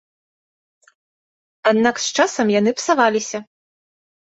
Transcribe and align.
Аднак 1.75 1.95
з 2.07 2.19
часам 2.19 2.47
яны 2.59 2.71
псаваліся. 2.83 3.39